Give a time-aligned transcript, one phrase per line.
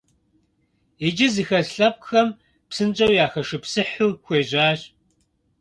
[1.07, 2.29] ИкӀи зыхэс лъэпкъхэм
[2.69, 4.79] псынщӏэу яхэшыпсыхьу хуежьащ.